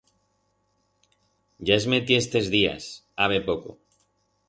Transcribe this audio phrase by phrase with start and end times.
[1.71, 2.91] Ya es metié estes días,
[3.27, 3.81] habe poco.